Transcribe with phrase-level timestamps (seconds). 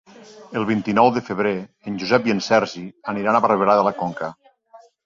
[0.61, 1.51] El vint-i-nou de febrer
[1.91, 4.37] en Josep i en Sergi aniran a Barberà de la Conca.